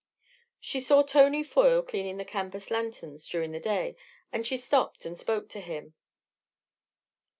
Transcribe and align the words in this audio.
She 0.59 0.79
saw 0.79 1.03
Tony 1.03 1.43
Foyle 1.43 1.83
cleaning 1.83 2.17
the 2.17 2.25
campus 2.25 2.71
lanterns 2.71 3.27
during 3.27 3.51
the 3.51 3.59
day, 3.59 3.95
and 4.33 4.47
she 4.47 4.57
stopped 4.57 5.05
and 5.05 5.15
spoke 5.15 5.47
to 5.49 5.61
him. 5.61 5.93